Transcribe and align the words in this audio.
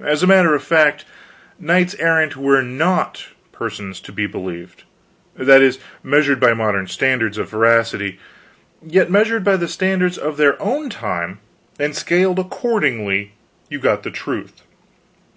As 0.00 0.22
a 0.22 0.26
matter 0.28 0.54
of 0.54 0.62
fact, 0.62 1.04
knights 1.58 1.96
errant 1.96 2.36
were 2.36 2.62
not 2.62 3.26
persons 3.50 3.98
to 4.02 4.12
be 4.12 4.24
believed 4.24 4.84
that 5.34 5.60
is, 5.60 5.80
measured 6.00 6.38
by 6.38 6.54
modern 6.54 6.86
standards 6.86 7.38
of 7.38 7.50
veracity; 7.50 8.20
yet, 8.86 9.10
measured 9.10 9.42
by 9.42 9.56
the 9.56 9.66
standards 9.66 10.16
of 10.16 10.36
their 10.36 10.62
own 10.62 10.90
time, 10.90 11.40
and 11.76 11.96
scaled 11.96 12.38
accordingly, 12.38 13.32
you 13.68 13.80
got 13.80 14.04
the 14.04 14.12
truth. 14.12 14.62